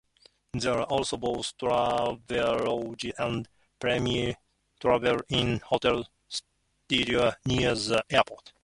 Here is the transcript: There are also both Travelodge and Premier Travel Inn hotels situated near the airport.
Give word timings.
There 0.53 0.79
are 0.79 0.85
also 0.85 1.15
both 1.15 1.55
Travelodge 1.59 3.11
and 3.19 3.47
Premier 3.79 4.33
Travel 4.79 5.19
Inn 5.29 5.59
hotels 5.59 6.07
situated 6.89 7.35
near 7.45 7.75
the 7.75 8.03
airport. 8.09 8.51